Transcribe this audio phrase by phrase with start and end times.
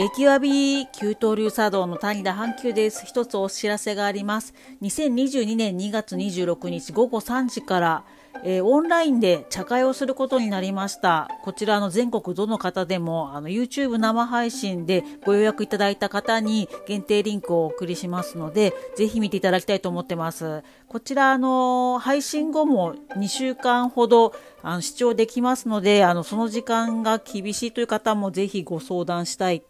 [0.00, 3.04] 激わび給湯流茶道の谷田阪急です。
[3.04, 4.54] 一つお知らせがあります。
[4.80, 8.04] 2022年2月26日午後3時から、
[8.42, 11.28] えー、オンラインで茶会をすることになりました。
[11.42, 20.62] こちらの全国どの方でもあの YouTube 生配信でご予約いただいた方に限定リンクをお送りしますので、ぜひ見ていただきたいと思ってます。
[20.88, 29.62] こちらの配信後も2週間ほどあの視聴できますので、あのその時間が厳しいという方もぜひご相談したい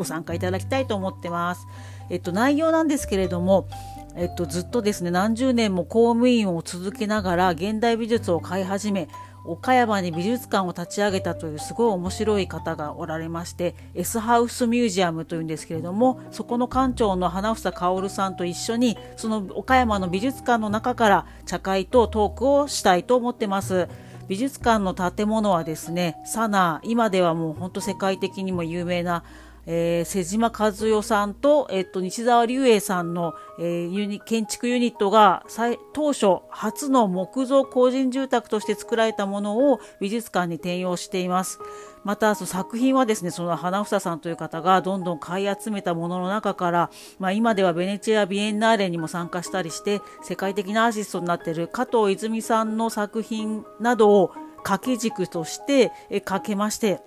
[0.00, 1.68] ご参加いただきたいと思ってます。
[2.08, 3.68] えっと、内容なんですけれども、
[4.16, 9.08] えっと、ずっとですね、何十年も公務員を続けながら現代美術を買い始め、
[9.44, 23.88] 岡山に美術館を立ち上げたというすごい面白い方がおられまして S ハウスミュージアムというんですけれどもそこの館長の花房薫さんと一緒にその岡山の美術館の中から茶会とトークをしたいと思ってます
[24.28, 29.24] 美術館の建物はですねサナー今ではもう本当世界的にも有名な
[29.72, 35.44] えー、瀬島和代さんと、えっと、西澤隆英さんの、えー、ユニ建築ユニットが
[35.92, 41.60] 当初初の木造工人住宅として作られたものを美術館に転用しています。
[42.02, 54.32] またその作品はですねその花房さんという方がどんどん買い集めたものの中から、まあ、今ではベネチア・ビエンナーレにも参加したりして世界的なアーティストになっている加藤泉さんの作品などを
[54.64, 55.92] 掛け軸として
[56.24, 57.02] かけまして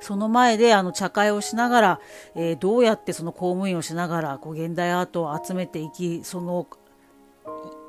[0.00, 2.00] その前であの茶会をしながら、
[2.34, 6.66] えー、どうやってその公務員をしながらこう現代アートを集めていきその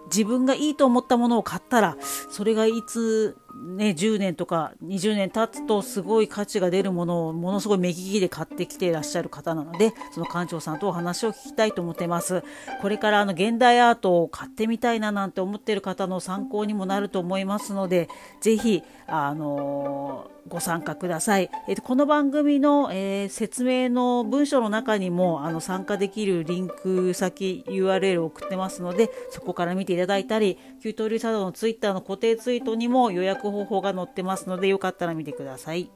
[0.08, 1.98] 自分がいいと思ったものを買ったら
[2.30, 12.44] それがいつね、10年とか20年経つとすごい価値が出るものをものすごい目利きで買ってきていらっしゃる方なのでその館長さんとお話を聞きたいと思ってます
[12.82, 18.10] これからあの現代アートを買ってみたいななんて思っている方の参考にもなると思いますので
[18.42, 21.50] ぜひあのーご参加ください。
[21.68, 35.90] えー、この番組の、えー、説明の文章の中にもあの参加できるリンク先 URL を送ってますのでそこから見ていただいたり給湯流茶道のツイッターの固定ツイートにも予約方法が載ってますのでよかったら見てください。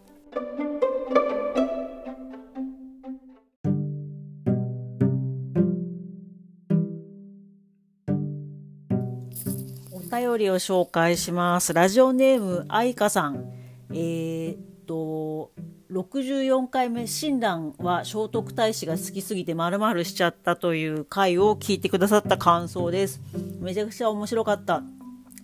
[9.91, 11.73] お便りを紹介します。
[11.73, 13.51] ラジオネーム愛花さん。
[13.91, 14.57] えー、っ
[14.87, 15.51] と
[15.91, 23.21] 64回目親鸞は聖徳太子が好きすぎて丸々しちゃったという回を聞いてくださった感想です。
[23.59, 24.83] めちゃくちゃ面白かった。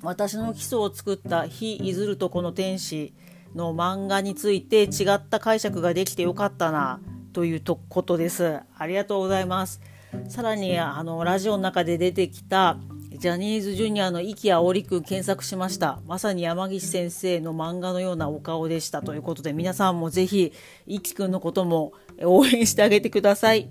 [0.04, 3.14] 私の基礎を作った非いずるとこの天使
[3.56, 7.00] の漫画について違った解釈ができてよかったな
[7.34, 8.60] ということです。
[8.78, 9.82] ありがとうございます。
[10.28, 12.78] さらにあのラジオの中で出てきた
[13.12, 16.00] ジャニーズジュニアの息や織くん検索しました。
[16.08, 20.54] まさに山岸先生の漫画のようなお顔でしたということで皆さんもぜひ
[20.88, 23.70] いきくんのことも応援してあげてください。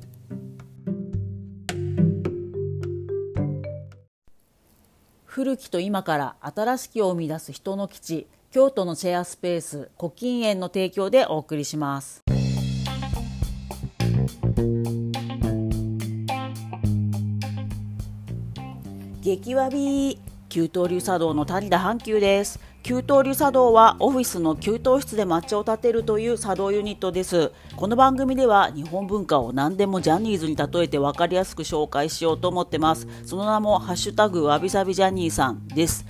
[5.40, 12.22] 古きと今から新しきを生み出す人の基地京都のシェアスペース古今園の提供でお送りします。
[19.22, 22.60] 激わび急騰流茶道の谷田阪急です。
[22.90, 27.52] 給湯流茶道はオフィスの給湯室で抹茶を立てるという茶道ユニットです。
[27.76, 33.06] この番組では日本文化を何でもジャニーズに例えて分かりやすく紹介しようと思ってます。
[33.24, 36.04] その名もハッシュタグわびさびジャニーさんです。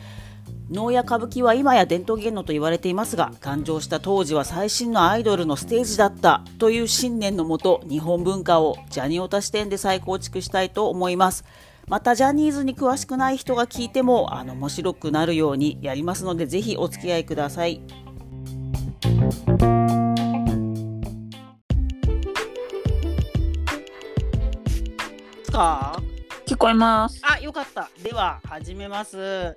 [0.70, 6.42] 能や歌舞伎は今や伝統芸能と言われていますが誕生した当時は最新のアイドルのステージだった。
[6.58, 11.44] という信念のもと日本文化をジャニオタ視点で再構築したいと思います。
[11.90, 17.82] またジャニーズに詳しくない人が聞いてもあの面白くなるようにやりますのでぜひお付き合いください。
[25.50, 26.00] か
[26.46, 27.20] 聞こえます。
[27.24, 27.90] あよかった。
[28.04, 29.56] では始めます。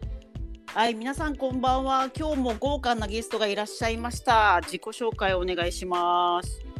[0.73, 2.09] はい皆さんこんばんは。
[2.17, 4.59] 今日も豪華なゲストがいらっしゃいました。
[4.63, 6.72] 自己紹介お願いします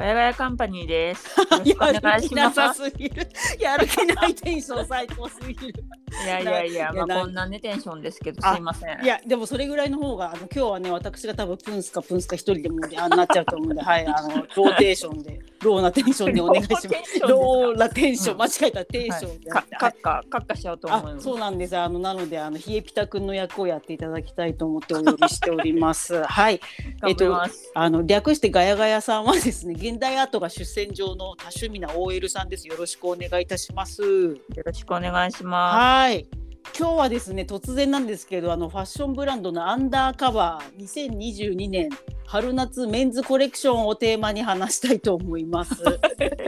[0.00, 1.28] ガヤガヤカンパニーです。
[1.62, 3.28] やる気なさすぎる。
[3.60, 5.84] やる気ないテンション最高すぎる。
[6.24, 9.04] いやいやいや、まあこんなねテンションですけどすいません。
[9.04, 15.38] いやでもそれぐらいの方があの今日はね私が多分プンスかプンスか一人でもあなっちゃうと思うんで、はいあのローテーションで。
[15.62, 16.88] ローなテンションでお願いします。
[17.20, 19.50] ローなテンション、間違えたテンションで。
[19.50, 19.92] カッカ
[20.28, 21.24] カッカしちゃうと思います。
[21.24, 21.76] そうなんです。
[21.76, 26.22] あのなのであの冷えピタ君の役をやっていただきたいと思ってお呼びしております。
[26.24, 26.60] はい。
[27.06, 27.42] えっと
[27.74, 32.66] あの略してガヤガヤさんはですね現代アートが出戦場の多趣味な OL さんです。
[32.66, 34.02] よろしくお願いいたします。
[34.02, 35.76] よろしくお願いします。
[35.76, 36.39] はい。
[36.78, 41.90] 今日はですね突然なんですけどあのファッションブランドのアンダーカバー2022年
[42.26, 45.74] 春夏メンズコレクションをテーマに話したいと思います。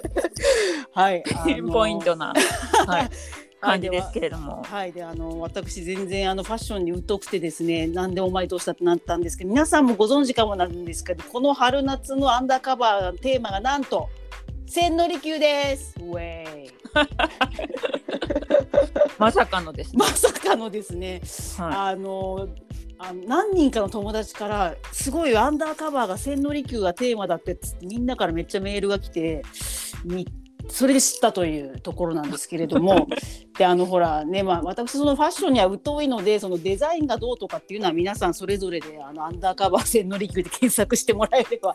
[0.95, 2.33] はい、ピンポイントな、
[2.87, 3.11] はい、
[3.61, 4.63] 感じですけれども。
[4.63, 14.09] はい、であの私全然あのファッションに疎くてですねなんでお前どうしたってなったんですけど皆さんもご存知かもなんですけどこの春夏のアンダーカバーテーマがなんと
[14.67, 15.95] 千利休です。
[16.01, 16.71] ウェイ
[19.19, 20.07] まさかのですねま。
[20.07, 21.21] さかのですね、
[21.59, 22.49] はあの
[22.99, 29.43] あの何人かの友達からすごいアンダーカバーが千利休がテーマだってっつってみんなからめっちゃメールが来て
[30.05, 30.27] み
[30.69, 33.09] それで知ったというところなんですけれども
[33.59, 41.75] であのほらねまあ私そのファッションには疎いのでそのデザインがどうとかっていうのは皆さんそれぞれであのアンダーカバー千利休で検索してもらえれば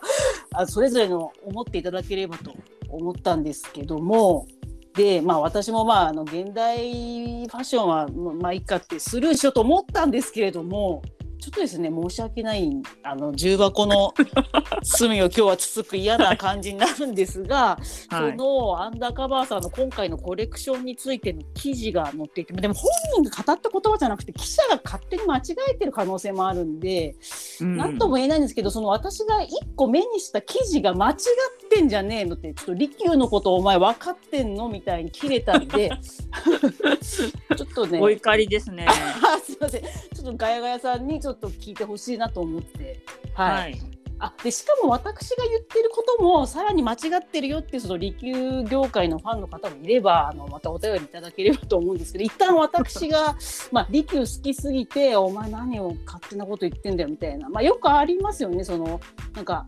[0.53, 2.53] あそれぞれの思っていただければと
[2.89, 4.47] 思ったんですけども。
[4.93, 11.03] でまあ私もまああの現代ファッションはままあいいかってスルーしようと思ったんですけれども
[11.39, 12.69] ちょっとですね申し訳ない
[13.03, 14.13] あの重箱の
[14.83, 18.09] 隅を今日はつつく嫌な感じになるんですが、はい。
[18.09, 22.89] そのアンダーカバーさんの今回のコレクションについての記事が載っていてでも本
[23.23, 25.41] 人が語った言葉じゃなくて記者が勝手に間違
[25.71, 27.15] えてる可能性もあるんで、
[27.61, 27.97] うん。
[27.97, 31.17] とも言えないんですけどその私が一個目にした記事が間違っ
[31.69, 35.91] てんじゃねえのってちょっと利休のことお前分かってんのみたいに切れたんで
[37.55, 37.99] ちょっとね。
[37.99, 38.87] お怒りですね。
[40.15, 43.03] ちょっとガヤガヤさんにちょっと聞いてほしいなと思って。
[43.33, 43.97] はいはい。
[44.19, 53.35] あでしかも私が言ってることもさらに間違ってるよっていうその利休業界のファンの方もいればあのまたお便りいただければと思うんですけど一旦私が、
[53.71, 58.99] まあ、利休好きすぎてお前何を勝手なこと言ってんだよみたいな、まあ、よくありますよねその
[59.35, 59.67] なんか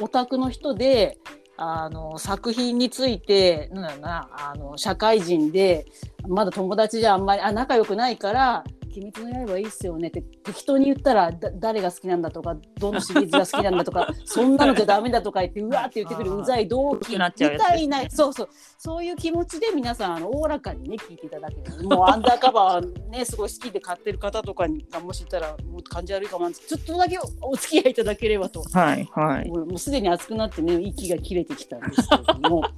[0.00, 1.18] オタクの人で
[1.56, 5.86] あの作品についてなんだろうなあの社会人で
[6.26, 8.64] まだ友達じゃあんまりあ仲良くないから
[8.96, 18.48] 「鬼滅の刃いいっすよね」って適当に言ったらだ誰が好きなんだとかどのシリーズが好きなんだとか そんなのじゃダメだとか言ってうわーって言ってくるうざい同期みたいなそうそう。
[18.78, 21.88] そういう気持ちで皆さんあのおおらかにね聞いていただける。
[21.88, 26.50] もうアンダーカバーねすごい好きで買ってる方とかにがもしいたらもう感じ悪いかも。
[26.52, 28.62] ちょっとだけお付き合いいただければと。
[28.72, 29.08] はい。
[29.12, 29.48] はい。
[29.48, 32.62] もうもうすでに熱くなってね息が切れてきたんですけれども。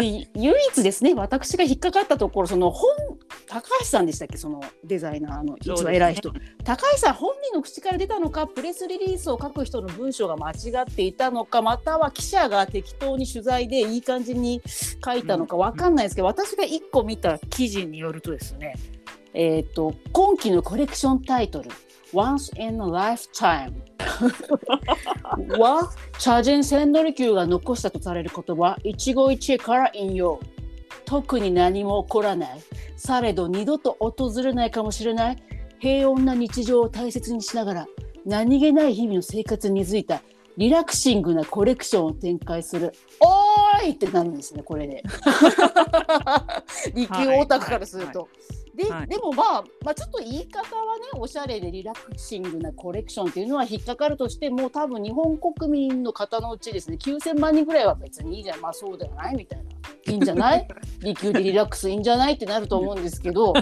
[0.00, 2.90] で唯一ですね私が引っかかったところその本
[3.48, 4.36] 高橋さんでしたっけ？
[4.36, 6.32] そのデザイナーの一番偉い人、
[6.64, 14.60] 高橋さん本人の口から出たのかプレスリリースを書く人の文章が間違っていたのかまたは記者が適当に取材でいい感じに
[15.04, 18.74] 書いたのかわかんないですけど、私が1個見た記事によるとですね
[19.34, 21.70] えー、と今期のコレクションタイトル
[22.12, 23.72] 「Once in a Lifetime」
[25.58, 30.40] は茶人千利休が残したとされる言葉一期一会から引用
[31.08, 32.60] 特に何も起こらない。
[32.96, 35.42] されど二度と訪れないかもしれない。
[35.78, 37.86] 平穏な日常を大切にしながら
[38.26, 40.20] 何気ない日々の生活に根付いた
[40.58, 42.92] リラクシングなコレクションを展開する。
[43.20, 45.02] おーいってなるんですねこれで
[46.94, 48.28] 利休オタクからすると。
[48.78, 49.08] ではい。
[49.08, 58.60] でもまあ、まあ、ちょっと言い方はねおしゃれでリラクシングなコレクションっていうのは引っかかるとしても多分日本国民の方のうちですね9000万人ぐらいは別にいいじゃん。
[58.60, 59.64] まあそうじゃないみたいな。
[60.12, 60.68] いいんじゃない？
[61.00, 62.34] 利休でリラックスいいんじゃない？
[62.34, 63.52] ってなると思うんですけど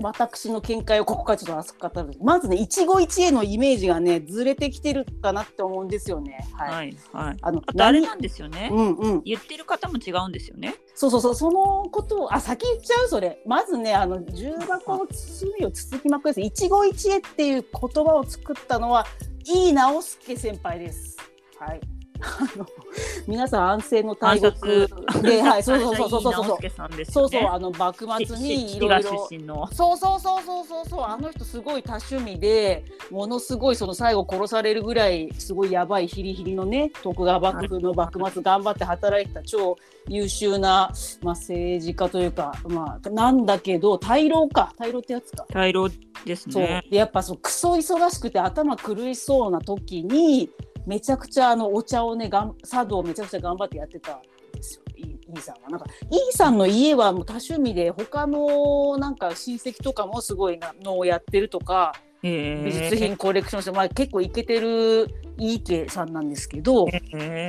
[0.00, 6.46] 私の見解をここからちょっと熱く語るまずね一期一会のイメージがねずれてきてるかなって思うんですよね。
[6.54, 6.96] はい、はい。
[7.12, 7.36] はい。
[7.42, 8.70] あのあとあれ何なんですよね。
[8.72, 10.74] うんうん、言ってる方も違うんですよね。
[10.94, 13.08] そうそうそうそのことをあ先言っちゃう？
[13.08, 19.06] それまずねあの重箱の罪をつつきまくりです一期一会っていう言葉を作ったのは
[19.44, 21.16] 井伊直輔先輩です。
[21.58, 21.80] はい
[23.26, 27.28] 皆さん安政の大国で、はい、そうそうそうそうそうそう直輔さんですそう。
[27.28, 29.28] そうあの幕末にいろいろ。
[29.72, 39.76] そうそうそうそうそうそうあの人すごい多趣味でものすごいその最後殺されるぐらいすごいやばいヒリヒリのね徳川幕府の幕末頑張って働いてた超
[40.08, 45.46] 優秀な、まあ、政治家というか、まあ、なんだけど大老か大老ってやつか。
[45.52, 45.88] 大老
[46.24, 46.82] ですそうね。
[46.90, 50.50] でやっぱそうクソ忙しくて頭狂いそうな時に
[50.86, 54.22] めちゃくちゃあのお茶をねがん茶道をめちゃくちゃ頑張ってやってたん
[54.52, 55.70] ですよイイーさんは。
[55.70, 65.08] なんかイーさんの家はもう多趣味で他のなんか親戚とかもすごいなのをやってるとか美美術品コレクションして、まあ、結構イケてる
[65.38, 66.86] 井伊家さんなんですけど。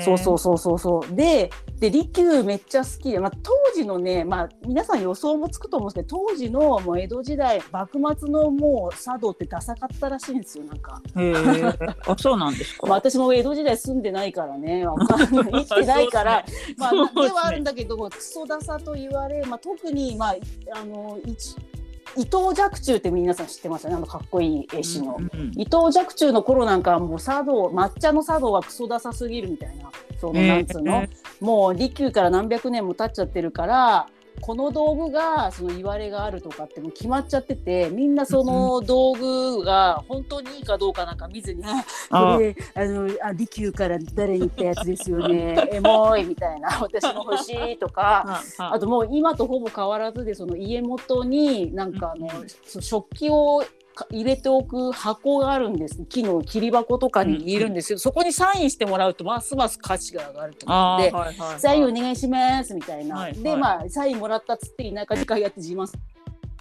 [0.03, 1.51] そうそうそうそうそうで
[1.83, 11.01] で利休めっちゃ好きで、まあ、当時のね、まあ、皆さん予想もつくと思うんですけど当時のもう江戸時代幕末のもう茶道ってダサかったらしいんですよなんか。
[12.07, 12.87] あ、そうなんですか？
[12.87, 16.45] まあ、私も江戸時代住んでないからね 生きてないから、
[16.77, 20.35] まあ、ではあるんだけどクソダサと言われ、まあ、特に、まあ、
[20.79, 21.57] あの一
[22.15, 23.95] 伊藤若冲って皆さん知ってますよね？
[23.97, 25.17] あのかっこいい絵師の。
[25.17, 29.89] うんうん伊藤若冲の頃なんかはもう茶道抹茶の茶道はクソダサすぎるみたいな。
[30.19, 31.09] そのなんつうの、え
[31.41, 34.07] もう利休から何百年も経っちゃってるから
[34.41, 41.63] この道具がその言われがあるとかってもう決まっちゃっててみんなその道具が本当にいいかどうかなんか見ずに
[42.09, 45.55] 「あこれあのあ利休から誰に言ったやつですよね。
[45.71, 48.41] エモい」みたいな「私も欲しい」とか。
[48.57, 52.47] あともう今とほぼ変わらずでその家元になんかあの、うん
[52.81, 53.67] 食器をか
[54.09, 56.05] 入れておく箱があるんです。
[56.05, 63.43] 木の切り箱とかに入れるんですけど、そこにサインしてもらうとますます価値が上がると思あってーはいはいはいサインお願いしますみたいな、はいはい。
[63.43, 65.93] でまあサインもらったっつって田舎次回やって自慢す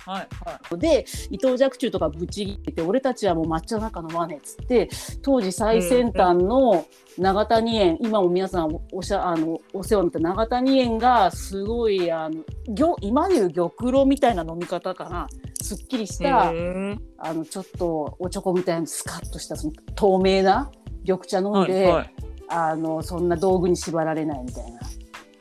[0.05, 0.29] はい。
[0.45, 4.89] はいで伊藤若冲とかぶち切って俺たちはもう抹茶の中のマネっつって
[5.23, 6.87] 当時最先端の
[7.19, 12.43] 長谷園、今も皆さんおおしゃあのお世話になった長谷園がすごいあの
[12.75, 15.29] 玉今でいう玉露みたいな飲み方かな。
[15.61, 16.99] すっきりしたへー。
[17.19, 20.71] あのちょっとおちょこみたいなスカッとしたその透明な
[21.03, 22.15] 緑茶飲んで、はいはい。
[22.49, 24.81] あのそんな道具に縛られないみたいな。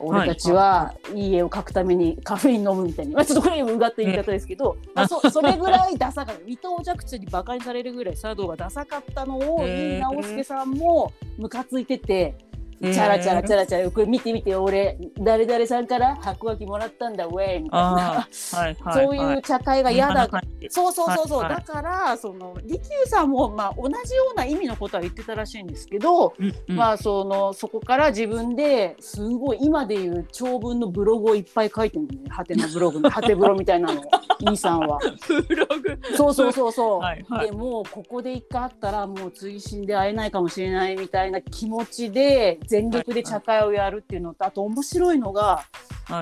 [0.03, 6.41] 俺たちはいい絵を描くためにカフェイン飲むみたいな、まあ、ちょっとこれうがった言い方ですけど、まあ、そそれぐらいダサかった。
[6.41, 12.35] 伊藤若冲にバカにされるぐらい茶道がダサかったのを井伊直輔さんもムカついてて。
[12.81, 13.91] チャラチャラチャラチャラ。
[13.91, 17.87] これ見て見て俺誰々さんから白書きもらったんだウェイみたいな。
[17.87, 18.27] は
[18.69, 20.27] いはいそういう茶会が嫌だ。
[20.69, 21.65] そうそうそうそう、はいはい。
[21.65, 26.75] だからその利休さんもまあ同じような意味のことは言ってたらしいんですけど、うんうん。
[26.75, 32.29] まあそのそこから自分ですごい今でいう長文のブログをいっぱい書いてるんだよね。
[32.29, 34.01] ハテのブログの ハテブロみたいなの。
[34.01, 34.99] をイさんは。
[35.47, 35.99] ブログ。
[36.15, 36.99] そうそうそうそう。
[36.99, 37.47] はいはい。
[37.47, 45.65] でもうここで一回会ったらもう追伸で会えないかもしれないみたいな気持ちで全力で茶会をやるっていうのとあと面白いのが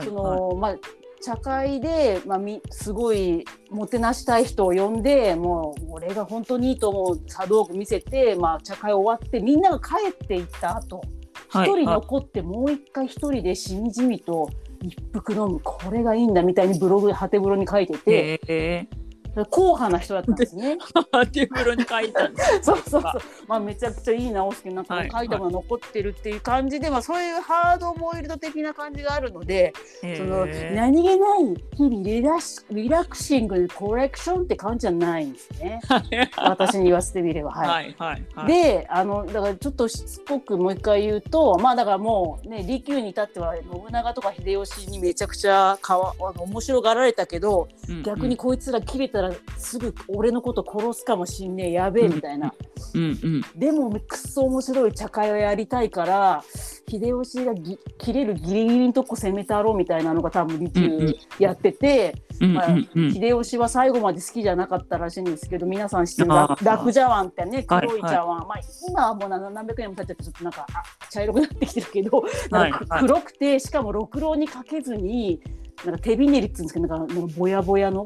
[0.03, 0.75] そのまあ
[1.21, 11.01] 茶会で、まあ、みすごいもてなしたい人を呼んでもう俺が本当にいいと思う茶道具見せて、まあ、茶会終わってみんなが帰っていった後
[11.49, 11.69] 一、はい。
[11.69, 14.49] 人残ってもう一回一人でしみじみと
[14.81, 15.59] 一服飲む。
[15.59, 18.87] これがいいんだみたいにブログハテブロに書いてて
[19.35, 20.77] 硬派な人だったんですね。
[21.31, 23.21] テーブルに書いたんですそう そうそう。
[23.47, 31.39] まあめちゃくちゃいい直しなんかはい書いたものが残ってるっていう感じで、まあそういうハードボイルド的な感じがあるので、へそのー何気ない
[31.75, 35.81] 日々リラスリラクシングでコレクションって感じじゃないんですね。
[36.37, 37.51] 私に言わせてみれば。
[37.51, 37.67] はい。
[37.67, 52.53] はいはいはいであのだからちょっとしつこくもう一回言うとまあだからもうね利休に至っては信長とか秀吉にめちゃくちゃかわあの面白がられたけどうん逆にこいつら切れたらすぐ俺のこと殺すかもしんねえやべえみたいな、
[52.93, 53.41] うんうん。
[53.55, 56.43] でもくっそ面白い茶会をやりたいから
[56.89, 61.07] 秀吉がぎ切れるギリギリのとこ攻めたろうみたいなのが多分利うんうん。
[61.07, 62.89] 休やってて、うんまあうん。
[62.95, 66.29] うん秀吉は最後まで好きじゃなかったらしいんですけど皆さん知ってる
[66.63, 73.01] 楽茶碗ってねはい黒い茶碗、まあ、今はもう何何百年も経っちゃってちょっとなんかあ茶色くなってきてるけどなんかはい。
[73.01, 75.41] 黒くてしかもろくろにかけずに
[75.85, 78.05] なんか手びねりっつうんですけどなんかなんかぼやぼやの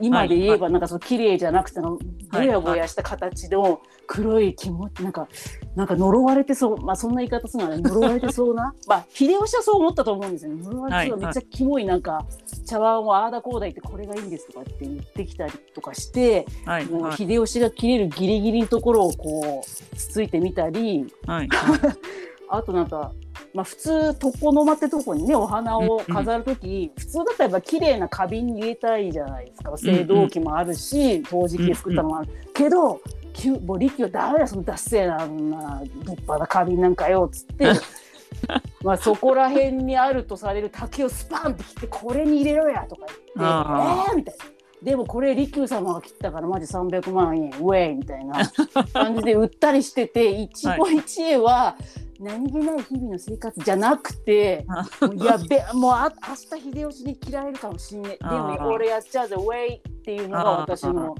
[0.00, 5.28] 今で言えばなんかその綺麗じゃなくてなんかぼやぼやした形の黒い気持ちなんか
[5.76, 10.62] なんか呪われてそうまあそんな言い方するのはね呪われてそうな まあ秀吉はそう思ったと思うんですよね。
[10.62, 12.24] 呪われてそうはいめっちゃキモいなんか
[12.66, 16.86] 茶碗をああだこうだ言ってこれがいいんですとかって言ってきたりとかしてもうはい。
[16.86, 21.48] はい秀吉が切れるギリギリのところをこうつついてみたりはい
[22.50, 23.12] あとなんか、
[23.54, 29.70] まあ、普通床の間ってとこにねお花を飾る時、普通だったらやっぱ綺麗な花瓶に入れたいじゃないですか。
[29.70, 33.00] 青銅器もあるし陶磁器で作ったのもある、けど
[33.32, 37.72] きゅもう力はダメだそのダッセーなな立派な花瓶なんかよっつって。
[38.84, 44.44] まあそこら辺にあるとされる竹をスパンって切ってこれに入れろやとか言ってえーみたいな。
[44.82, 48.48] でもこれ利休様が切ったからマジ300万円ウェイみたいな
[48.92, 51.76] 感じで売ったりしてて 一期一会は
[52.20, 54.66] 何気ない日々の生活じゃなくて
[55.16, 58.28] やべもうあ明日秀吉に嫌えるかもしんねえ。
[58.28, 61.14] でも俺やっちゃうぜウェイっていうのが私の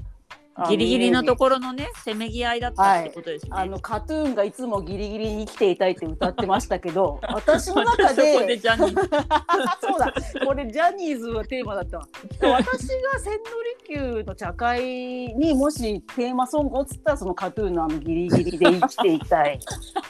[0.67, 3.51] ギリギリのところのねせめぎ合いだったってことですね。
[3.53, 10.13] あのカトゥーンがいつもギリギリに生きていたいって歌ってましたけど 私の中そこで そうだ
[10.45, 12.07] これジャニーズはテーマだったわ。
[12.41, 13.39] 私が千
[13.87, 19.59] 利休の茶会にもしテーマソングをつったらそのカトゥーンのあのギリギリで生きていたい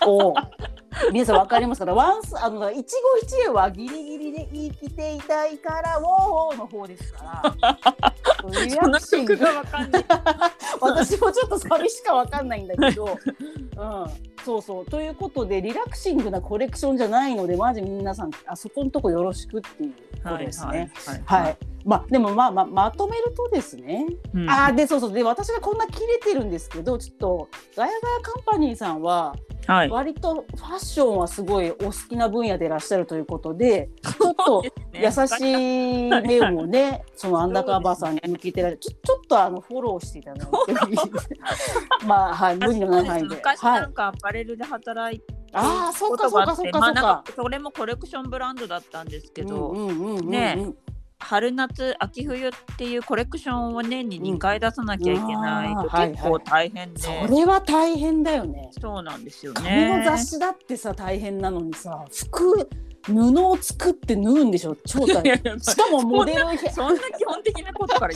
[0.08, 0.34] を
[1.12, 8.15] 皆さん分かりますかワンスあの一期一会はギリギリで生きていたいからウォーの方ですから。
[8.63, 10.06] リそのアクシング曲がわかんない。
[10.82, 13.15] 私もちょっと寂しか分かんないんだけど、うん、
[14.46, 14.86] そうそう。
[14.86, 20.91] ということでリラクシングなコレクションじゃないのでマジ皆さんあそこのとこよろしくっていうことですね。
[21.25, 21.44] はい。
[21.44, 24.50] はい、まあでもまあまあまとめるとですね、うん。
[24.50, 25.14] あーでそうそう。
[25.14, 29.36] で私がこんな切れてるんですけどちょっとガヤガヤカンパニーさんは
[29.68, 29.90] はい。
[29.90, 40.74] 割とファッションはすごいお好きな分野でいらっしゃるということでちょっと優しい目をね そのアンダーカバーさんに向けてられちょちょっとあのフォローしていただいて
[42.06, 43.36] まあはい無理のない範囲で。
[43.36, 43.82] 昔はい。
[43.82, 47.24] なんかアパレルで働いてああそうかそうかそうかがあってまあなんそうか。
[47.24, 47.44] か。
[47.44, 49.74] それもコレクションブランドだったんですけど、
[50.24, 50.74] ね
[51.20, 58.70] 春夏秋冬っていうコレクションを年に2回出さなきゃいけないと結構大変で、それは大変だよね。
[58.80, 59.98] そうなんですよ紙ね。
[60.00, 62.70] の雑誌だってさ大変なのにさ服
[63.03, 65.60] 布を作って縫うんでしょ超大変。
[65.60, 68.13] しかもモデルをそんな基本的なことから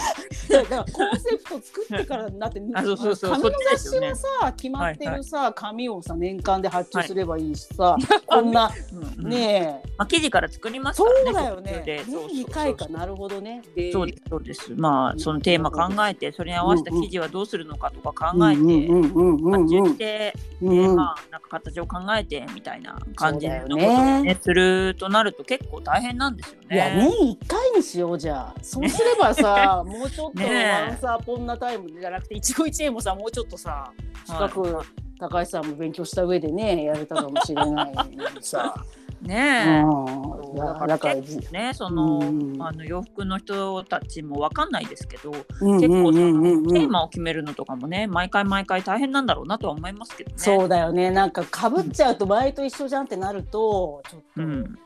[0.49, 0.63] 言う。
[0.69, 7.95] だからコンセプト作ってからだってあそうそうそう紙の雑誌はさ決まってるさ紙をさ年間で発注すればいいしさ
[8.27, 9.29] こんなうんうん。
[9.29, 9.89] ねえ。
[9.97, 11.31] まあ、生地から作りますそからね。
[11.31, 11.71] うだよね。
[11.71, 12.03] 途中で。
[12.03, 12.27] そうそうそう。
[12.29, 12.87] 年2回か。
[12.87, 13.61] なるほどね。
[13.75, 14.71] でそうですそうです。
[14.75, 23.77] まあそのテーマ考えてそれに合わせた生地はどうするのかとか考えて、発うん注して、うまあなんか形を考えてみたいな感じのことを
[24.21, 24.37] ね。
[24.41, 26.75] するとなると結構大変なんですよね。
[26.75, 28.61] いや年1回にしようじゃあ。
[28.61, 30.87] そうすればさ、もうちょっとねえ。
[30.89, 33.91] ワンサーポンなタイムじゃなくて一期一会もさもうちょっとさ
[34.25, 34.85] 近く、はい
[35.19, 38.75] 高橋さんも勉強した上でねやれたかもしれないのにさ、
[39.23, 39.81] ねえ。
[39.81, 50.35] うん、だかららね、その、うんあの洋服の人たちもわかんないですけど、うん結構その、テーマを決めるのとかもね、毎回毎回大変なんだろうなとは思いますけどね。
[50.37, 54.79] そうだよねなんかかぶっちゃうと前と一緒じゃんってなるとちょっと、うん。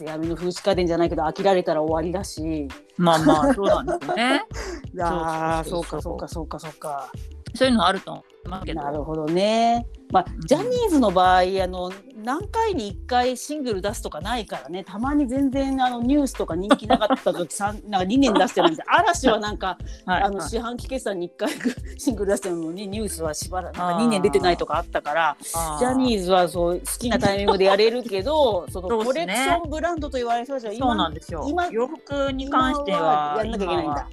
[0.00, 4.44] 闇の風刺家電じゃないけど飽きられたら終わりだしまあまあそうなんですよね。
[5.02, 7.10] ああそうかそうかそうかそうか
[7.54, 8.82] そういうのあるとますけど。
[8.82, 9.86] なるほどね。
[10.10, 11.90] まあ、ジャニーズの場合、あの
[12.24, 21.50] 何回に1回シングル出すとかないからねたまに全然あのニュースとか人気なかった時 なんか2年出してるんで嵐はなんか、 はいあの四半期決算に1回
[21.98, 31.66] シングル出してるのにニュースはしばらくなんか2年出てないとかあったからジャニーーズはそう好きなタイミングでやれるけどそのコレクションブランドと言われる人たちは今そうなんですよ今。
[31.66, 34.08] 洋服に関してはやんなきゃいけないんだ。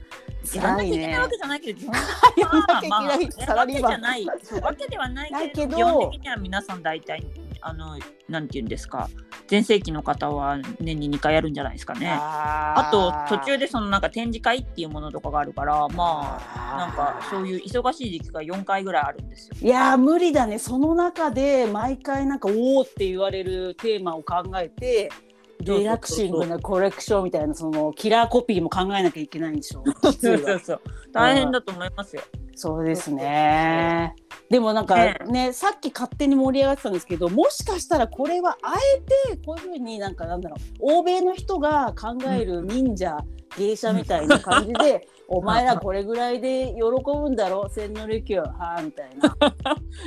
[0.56, 2.04] やんなきゃいけないわけじゃないけど、基本的
[2.36, 2.90] にやんなきゃいけない。
[2.90, 7.24] まあまあサラリーマンわけじゃない、わけではないけど基本的には皆さん大体
[7.62, 9.10] あのなんていうんですか、
[9.48, 12.10] 全盛期の方は年に2回やるんじゃないですかね。
[12.10, 19.56] ああと途中でそのなんか展示会っていうものとかがあるから、まあなんかそういう忙しい時期が4回ぐらいあるんですよ。
[19.62, 20.58] いやー無理だね。
[20.58, 25.12] その中で毎回なんかおおって言われるテーマを考えて
[25.62, 30.82] リラクシングなコレクションみたいなそのキラーコピーも考えなきゃいけないんでしょ そうそうそう。
[31.12, 32.22] 大変だと思いますよ。
[32.56, 34.16] そうですね
[34.52, 35.18] でもなんかね。
[35.28, 43.18] ねさっき勝手に盛り上がってたんですけどもしかしたらこれはあえてこういうふうになんかなんだろう欧米の人が考える忍者、
[43.58, 49.30] 芸者みたいな感じで お前らこれぐらいで喜ぶんだろ千利休は みたいな。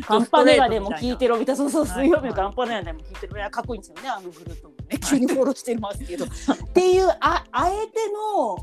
[0.06, 3.78] カンパネラでも聞いてろみたいなそうそうはい水曜日のカンパネラでも聞いてるいやかっこい。
[3.78, 6.26] いんですよねあのグループもね急にフォローしてますけど。
[6.28, 6.28] っ
[6.74, 8.56] ていうああえての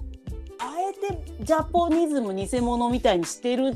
[0.60, 3.74] あえてジャポニズム偽物みたいにしてる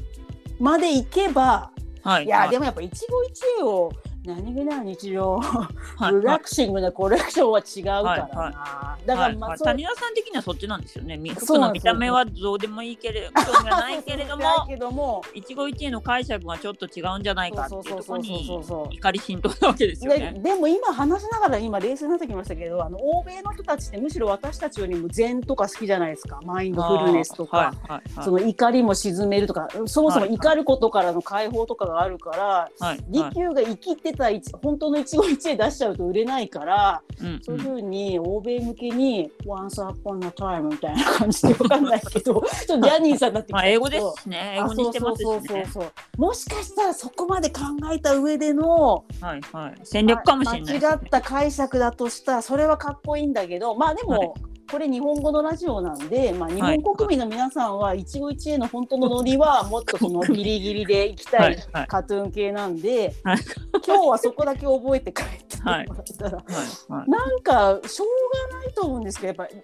[0.60, 1.72] までいけば
[2.06, 2.26] はい。
[2.26, 3.91] いや、はいでもやっぱ一期一会を
[4.26, 5.70] 何気ない日常、は
[6.12, 11.18] いリラクシングなコレクションは違うからな、はいだかはいらまあ、谷川さん的にはそっちなんですよね。
[11.36, 18.94] 服の見た目はどうでもいいけれど、興味はないけれども、 ないけども一期一会の解釈がちょっと違うんじゃないかっていうところにそうそうそうそうそう。
[18.94, 20.40] 怒り浸透なわけですよでね。
[20.42, 26.40] でも今話しながら今冷静になってきましたけどあの欧米の人たちってむしろ私たちよりも禅とか好きじゃないですか。
[26.44, 28.26] マインドフルネスとか、はいはいはい。
[28.26, 29.68] その怒りも鎮めるとか。
[29.86, 33.00] そもそもはい怒ることからの解放とかがあるから、はい。
[33.10, 42.34] 利休が生きてた一本当の一期一会出しちゃうと売れないから、うんそういうふうに欧米向けに「Once upon a time」みたいな感じでわかんないけど
[42.67, 44.56] ちょっとジャニーさんになってきまあ、英語ですしね。
[44.58, 47.62] 英語にしてますしあそうそうそうもしかしたらそこまで考
[47.93, 49.73] えた上でのはいはい。
[49.84, 50.80] 戦略かもしれないね。
[50.80, 54.34] 間違った解釈だとしたらそれはかっこいいんだけどまあでも、はい
[54.71, 61.58] これ日本語のラジオなんで、まあ、日本国民の皆さんは一期一会の本当のノリはもっとそのギリギリでいきたはい。
[61.88, 63.39] カトゥーン系なんで、はい。
[63.86, 65.86] 今日はそこだけ覚えて帰ってもらっ
[66.17, 66.91] たら、はい。
[66.91, 67.10] はい。
[67.10, 69.62] なんかしょうがないと思うんですけどやっぱり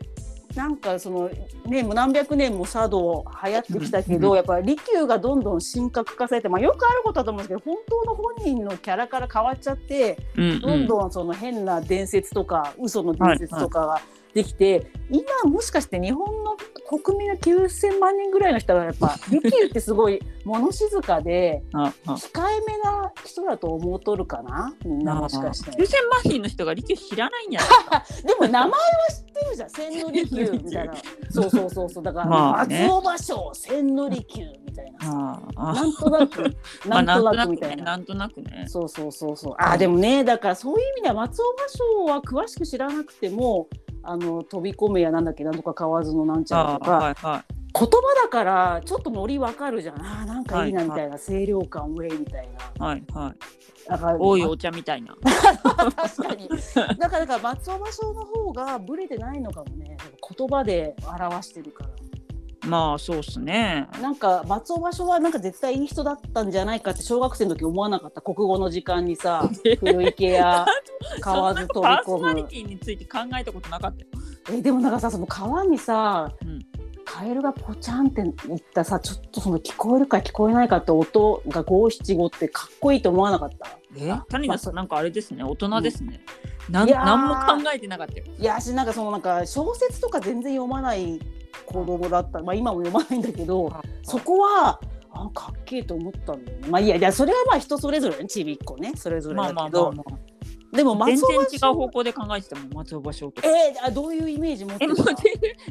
[0.56, 1.30] なんかその
[1.66, 4.36] ねもう何百年も茶道流行ってきたけど、うん。
[4.36, 10.62] やっぱり利休がどんどん神格化されて、まあ、よくあることだと思うんですけど本当の本人のキャラから変わっちゃってうん。
[10.62, 14.02] どんどんその変な伝説とか嘘の伝説とかが
[14.34, 16.56] できて、今もしかして日本の
[17.04, 24.74] 国民の9,000万人ぐらいの人がやっぱ 利休ってすごい物静かでああ 控えめな人だと思うとるかな？
[24.86, 25.72] みんなもしかして。
[25.76, 28.78] 急性麻痺の人が利休知らないんじゃないでも名前は
[29.10, 29.70] 知ってるじゃん。
[29.70, 30.94] 千利休みたいな。
[31.30, 32.04] そうそうそうそう。
[32.04, 32.88] だから、まあね。
[32.88, 35.42] 松尾芭蕉千利休みたいな。
[35.56, 36.44] なんとなく
[36.88, 37.76] まあなんとなくくみたいな。
[37.76, 37.82] ね。
[37.84, 38.66] なんとなくね。
[38.68, 39.56] そうそうそうそう。
[39.58, 41.46] あでもねだからそういう意味では松尾
[42.06, 43.68] 芭蕉は詳しく知らなくても
[44.04, 50.02] あの飛び込めやなんだっけなんとか買わずのなんちゃらとか、はいは言葉だからちょっとノリわかるじゃん。
[50.02, 52.88] あーなんかいいなはいみたいな、清涼感ウェイみたいな。
[52.88, 53.36] いはいはい
[53.88, 56.50] だから多いお茶みたいな 確かに。
[57.00, 59.98] だからだから松尾芭蕉の方がブレてないのかもね。
[60.38, 61.90] 言葉で表してるから。
[62.68, 63.88] まあそうっすね。
[64.02, 70.66] なんか松尾芭蕉はなんか絶対いい人だったんじゃないかって小学生の時思わなかった国語の時間にさ 古池や
[71.22, 74.08] 川津飛びそんなパーソナリ込むティについて考えたことなかったよ。
[74.58, 76.60] えでもなんかさその川にさ、うん。
[77.04, 83.68] カエルがポチャンって言ったさちょっとその聞こえるか聞こえないかって音が五七五ってかっこいいと思わなかった？
[83.98, 84.14] え？
[84.30, 85.44] 谷まあ田さんなんかあれですね。
[85.44, 86.22] 大人ですね、
[86.70, 87.06] なんいやー。
[87.06, 88.26] 何も考えてなかったよ。
[88.40, 91.20] いや私なんかそのなんか小説とか全然読まない
[91.66, 92.42] 子供だった。
[92.42, 93.72] まあ今も読まないんだけど
[94.04, 94.80] そこは
[95.12, 96.68] あかっけえと思ったんだよね。
[96.70, 100.32] まあいいやいやそれはまあ人それぞれねちびっこねそれぞれまあだけど、まあまあまあ
[100.72, 103.48] でも全松尾芭然違う方蕉向で考えてたもん松尾芭蕉とか。
[103.48, 105.04] えー、あどういうイメージ持ってるか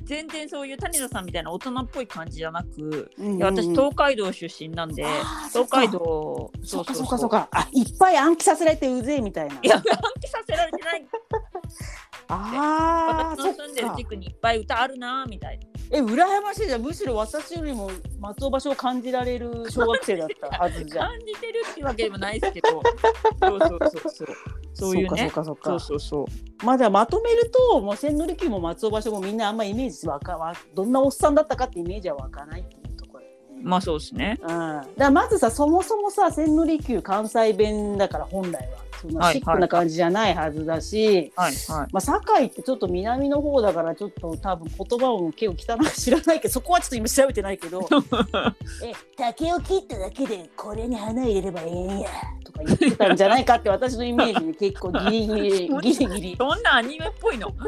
[0.05, 5.07] 全然そういう谷田さんみたいな大人っぽい感じじゃなく、うんうん私東海道出身なんで
[5.49, 7.31] 東海道そうかそうかそう。
[7.31, 9.55] かあいっぱい暗記させられてうぜえみたいな。
[9.63, 9.83] いや暗
[10.21, 11.07] 記させられてない。
[12.29, 16.83] あー私の住んでる地区にいっぱい歌あるなみたいなえ羨ましいじゃん。
[16.83, 21.09] むしろ私よりも松尾芭蕉を感じられる小学生だったはずじゃん。
[21.09, 22.69] 感じてるっていうわけでもないですけど。
[23.41, 24.29] そうそうそうそう。
[24.73, 25.23] そういうね。
[25.23, 26.23] そうかそうかそそうそうそ
[26.63, 26.65] う。
[26.65, 33.29] まあじゃあまとめるともう千利休も松尾芭蕉もみんなあんまイメージわかわどんなおっさんだったかってイメージは湧かないっていうところね。
[33.63, 34.39] まあそうですね。
[34.43, 39.35] うん、だからまずさそもそもさ千利休関西弁だから本来はそんなはい。
[39.35, 41.89] シックな感じじゃないはずだし、はいはい。
[41.93, 47.81] まあ、堺ってちょっと南の方だからちょっと多分言葉も結構汚い知らないけど そこはちょっと今調べてないけど
[48.85, 52.09] え竹を切っただけでこれに花入れればええんや
[52.45, 57.51] とか言ってたんじゃないかって私のイメージで結構ギリギリギリギリどんなアニメっぽいの？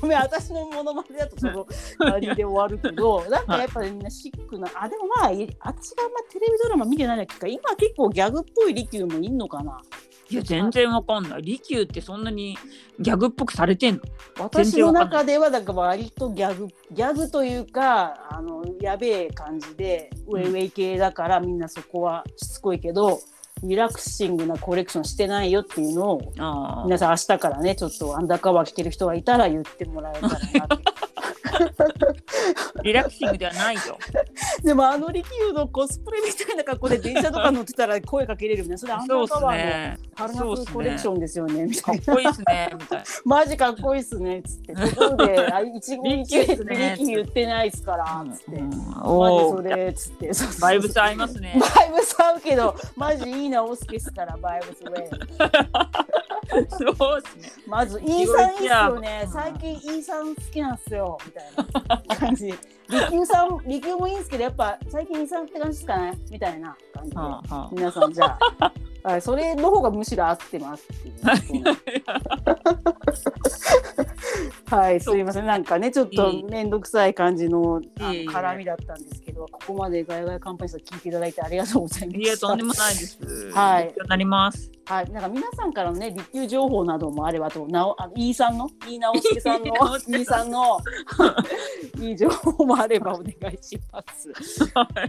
[0.00, 1.66] ごめん私のモノマネだとその
[2.00, 7.46] あれで終わるけどなんかやっぱりみんなシックなあでもまあい私があんまテレビドラマ見てないだけか。
[7.46, 9.80] 今結構ギャグっぽい利休もいんのかな？
[10.28, 11.42] いや全然わかんない。
[11.42, 12.58] 利休ってそんなに
[12.98, 14.00] ギャグっぽくされてんの？
[14.38, 23.20] 私の中ではだから割とギャグギャグというかあのやべえ感じでウェイウェイ系だからみんなそこはしつこいけど
[23.62, 30.52] リラクシングなコレクションしてないよっていうのをあ皆さん明日からねちょっとアンダーカバー着てる人がいたら言ってもらえたらなって
[32.82, 33.98] リラクシングではないよ。
[34.62, 41.68] でもあの利休のコスプレみたいな格好で電車とか乗ってたら声かけれるよねそれアンダーカバーのコレクションですよね。
[41.76, 42.70] かっこいいっすね
[43.24, 44.38] マジかっこいいっすね。
[44.38, 44.74] っつって。
[44.74, 48.60] ところであ一期利一会休っすね利休言ってないっすからっつって。
[48.60, 48.70] うん。
[48.70, 50.30] マジおおそれっつって。
[50.60, 51.60] バイブス合いますね。
[51.76, 56.25] バイブス合うけどマジいいなオスケっすからバイブスウェイ
[56.96, 57.52] そうっすね。
[57.66, 59.22] まず E さんいいっすよね。
[59.24, 61.44] うん最近 E さん好きなんすよみたい
[62.08, 62.54] な感じ。
[62.88, 67.54] 利休さん利休もいいんすけどやっぱ最近 E さんって感じですかねみたいな感じで、はあ。
[67.56, 71.64] は皆さんじゃあ、 はい、それの方がむしろ合ってますっていう
[74.70, 75.46] はいすいません。
[75.46, 76.44] なんかねちょっといい。
[76.44, 83.50] 面倒くさい感じのあのいいいい絡みだったんですけどここまでガヤガヤカンパニーさん聞いていただいてありがとうございまいやしたとんでもないです。
[83.52, 83.94] はい。
[84.08, 84.70] なります。
[84.88, 90.50] はい、なんか皆さんからのね、利休情報などもあればと、なお、あの、イーさんの、イーナオスケさんの、イーさん。
[90.50, 90.78] の？
[92.00, 94.30] いい情報もあればお願いします。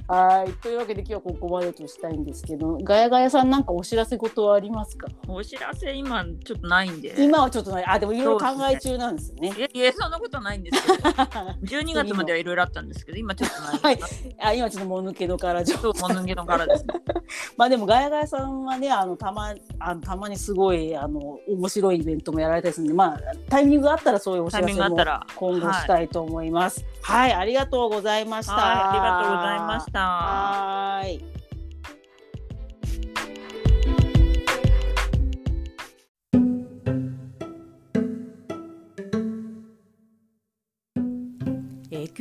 [0.07, 5.07] はい、というわけで、今日はここまでとしたいんですけど、ガヤガヤさんなんかお知らせ事はありますか？
[5.27, 7.13] お知らせ今ちょっとないんで。
[7.19, 9.53] 今はちょっとない、あ、でもいろいろ考え中なんですよね。
[9.55, 10.95] いやいやそんなことないんですけど
[11.63, 13.99] 12月まではいろいろあったんですけど今ちょっとないはい
[14.39, 15.93] あ、今ちょっともぬけのから情報。
[15.93, 16.93] そうもぬげの柄ですね
[17.57, 26.85] まあでもガヤガヤさんはねあのたまあのたまにすごいあの面白いイベントもやられたりするんでまあタイミングがあったらそういうお知らせもグがあったら今後したいと思います。
[27.01, 28.53] はい、ありがとうございました。
[28.53, 31.36] はいありがとうございましたはーい。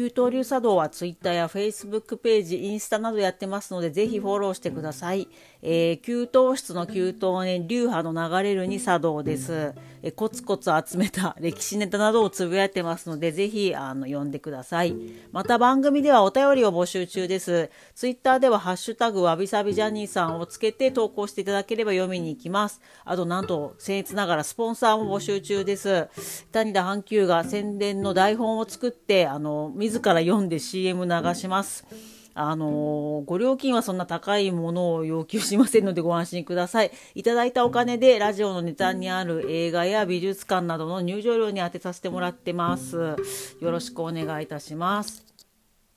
[0.07, 5.27] 九刀流茶道はツイッターやフェイスブックページ、インスタなどやってますので、ぜひフォローしてください。
[5.69, 9.75] えー、給湯室の給湯ね、流派の流れるに茶道です。
[10.01, 14.95] えー、コツコツ集めた歴史ネタなどをつぶやいてますので、ぜひ、あの、読んでください。
[15.33, 17.69] また番組ではお便りを募集中です。
[17.97, 22.81] ツイッターではハッシュタグわびさびジャニーさんをつけて投稿していただければ読みに行きます。
[23.05, 26.07] あと、なんと、僭越ながらスポンサーも募集中です。
[26.53, 32.16] 谷田阪急が宣伝の台本を作って、あの、自ら読んで CM 流します。
[32.39, 36.91] あのご料金はそんな高いものを要求しませんのでご安心ください。
[37.15, 43.17] いただいたお金でラジオのネタにある映画や美術館などの入場料に充てさせてもらってます。
[43.61, 45.25] よろしくお願いいたします。